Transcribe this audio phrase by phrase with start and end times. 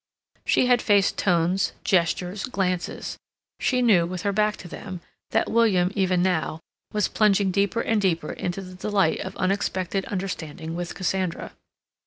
[0.47, 3.19] She had faced tones, gestures, glances;
[3.59, 6.59] she knew, with her back to them, that William, even now,
[6.91, 11.51] was plunging deeper and deeper into the delight of unexpected understanding with Cassandra.